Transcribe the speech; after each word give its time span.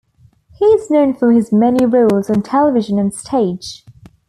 He 0.55 0.65
is 0.65 0.89
known 0.89 1.13
for 1.13 1.31
his 1.31 1.51
many 1.51 1.85
roles 1.85 2.27
on 2.31 2.41
television 2.41 2.97
and 2.97 3.13
stage. 3.13 3.85